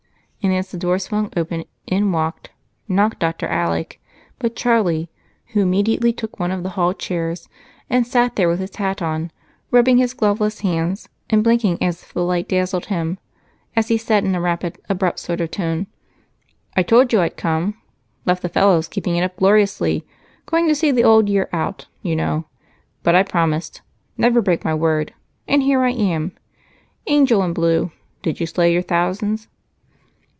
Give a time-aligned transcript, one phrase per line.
[0.43, 2.49] And as the door swung open, in walked,
[2.87, 3.45] not Dr.
[3.47, 4.01] Alec,
[4.39, 5.07] but Charlie,
[5.53, 7.47] who immediately took one of the hall chairs
[7.91, 9.29] and sat there with his hat on,
[9.69, 13.19] rubbing his gloveless hands and blinking as if the light dazzled him,
[13.75, 15.85] as he said in a rapid, abrupt sort of tone,
[16.75, 17.77] "I told you I'd come
[18.25, 20.07] left the fellows keeping it up gloriously
[20.47, 22.45] going to see the old year out, you know.
[23.03, 23.81] But I promised
[24.17, 25.13] never break my word
[25.47, 26.31] and here I am.
[27.05, 27.91] Angel in blue,
[28.23, 29.47] did you slay your thousands?"